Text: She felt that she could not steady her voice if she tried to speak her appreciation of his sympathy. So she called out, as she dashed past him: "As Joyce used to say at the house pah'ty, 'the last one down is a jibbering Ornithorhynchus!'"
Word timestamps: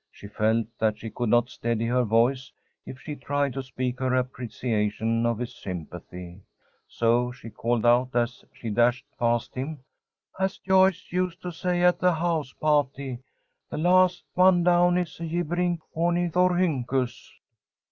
She 0.11 0.25
felt 0.27 0.65
that 0.79 0.97
she 0.97 1.11
could 1.11 1.29
not 1.29 1.51
steady 1.51 1.85
her 1.85 2.03
voice 2.03 2.51
if 2.87 2.99
she 2.99 3.15
tried 3.15 3.53
to 3.53 3.61
speak 3.61 3.99
her 3.99 4.15
appreciation 4.15 5.27
of 5.27 5.37
his 5.37 5.55
sympathy. 5.55 6.41
So 6.87 7.31
she 7.31 7.51
called 7.51 7.85
out, 7.85 8.15
as 8.15 8.43
she 8.51 8.71
dashed 8.71 9.05
past 9.19 9.53
him: 9.53 9.83
"As 10.39 10.57
Joyce 10.57 11.11
used 11.11 11.39
to 11.43 11.51
say 11.51 11.83
at 11.83 11.99
the 11.99 12.13
house 12.15 12.51
pah'ty, 12.59 13.19
'the 13.69 13.77
last 13.77 14.23
one 14.33 14.63
down 14.63 14.97
is 14.97 15.19
a 15.19 15.27
jibbering 15.27 15.79
Ornithorhynchus!'" 15.95 17.33